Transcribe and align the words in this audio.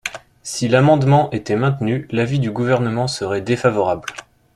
Si 0.41 0.67
l’amendement 0.67 1.29
était 1.29 1.55
maintenu, 1.55 2.07
l’avis 2.09 2.39
du 2.39 2.49
Gouvernement 2.49 3.07
serait 3.07 3.41
défavorable. 3.41 4.07